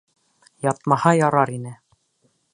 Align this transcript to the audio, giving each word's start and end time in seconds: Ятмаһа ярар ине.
Ятмаһа 0.67 1.13
ярар 1.19 1.53
ине. 1.61 1.77